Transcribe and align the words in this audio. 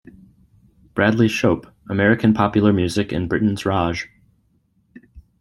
Bradley 0.95 1.27
Shope, 1.27 1.67
American 1.87 2.33
Popular 2.33 2.73
Music 2.73 3.13
in 3.13 3.27
Britain's 3.27 3.67
Raj. 3.67 4.09